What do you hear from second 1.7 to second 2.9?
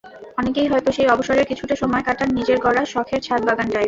সময় কাটান নিজের গড়া